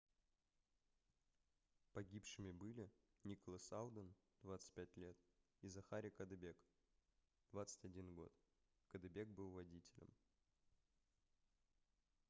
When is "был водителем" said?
9.27-10.09